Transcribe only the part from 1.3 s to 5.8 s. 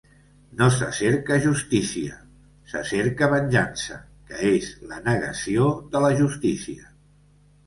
justícia, se cerca venjança, que és la negació